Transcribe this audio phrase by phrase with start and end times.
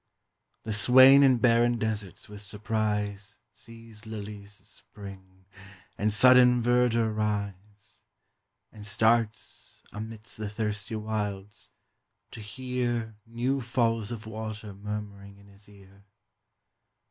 [0.63, 5.45] The swain in barren deserts with surprise Sees lilies spring,
[5.95, 8.01] and sudden verdure rise;
[8.71, 11.69] And starts, amidst the thirsty wilds,
[12.31, 16.03] to hear New falls of water murmuring in his ear.